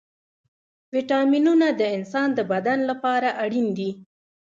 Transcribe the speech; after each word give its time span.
ويټامينونه 0.91 1.67
د 1.79 1.81
انسان 1.97 2.29
د 2.33 2.39
بدن 2.51 2.79
لپاره 2.89 3.29
اړين 3.43 3.67
دي. 3.77 3.91